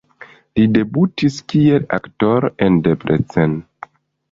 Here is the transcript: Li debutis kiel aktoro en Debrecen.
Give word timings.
Li 0.59 0.63
debutis 0.77 1.37
kiel 1.53 1.85
aktoro 1.99 2.51
en 2.69 2.83
Debrecen. 2.91 3.57